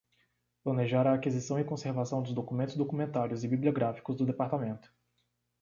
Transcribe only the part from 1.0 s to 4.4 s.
a aquisição e conservação dos documentos documentários e bibliográficos do